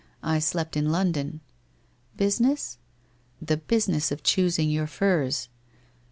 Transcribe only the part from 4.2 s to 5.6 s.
choosing your furs.'